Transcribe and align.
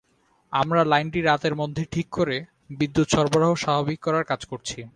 আমরা 0.53 0.83
লাইনটি 0.83 1.21
রাতের 1.21 1.55
মধ্যে 1.55 1.85
ঠিক 1.91 2.07
করে 2.09 2.45
বিদ্যুৎ 2.69 3.07
সরবরাহ 3.09 3.55
স্বাভাবিক 3.55 3.99
করার 3.99 4.23
কাজ 4.23 4.45
করছি। 4.45 4.83